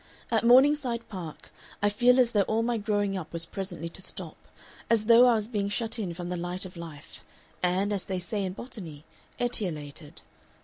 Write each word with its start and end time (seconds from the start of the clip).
At 0.31 0.43
Morningside 0.43 1.07
Park 1.09 1.51
I 1.79 1.87
feel 1.87 2.19
as 2.19 2.31
though 2.31 2.41
all 2.47 2.63
my 2.63 2.79
growing 2.79 3.15
up 3.15 3.31
was 3.31 3.45
presently 3.45 3.87
to 3.89 4.01
stop, 4.01 4.35
as 4.89 5.05
though 5.05 5.27
I 5.27 5.35
was 5.35 5.47
being 5.47 5.69
shut 5.69 5.99
in 5.99 6.15
from 6.15 6.29
the 6.29 6.37
light 6.37 6.65
of 6.65 6.75
life, 6.75 7.23
and, 7.61 7.93
as 7.93 8.05
they 8.05 8.17
say 8.17 8.43
in 8.43 8.53
botany, 8.53 9.05
etiolated. 9.39 10.21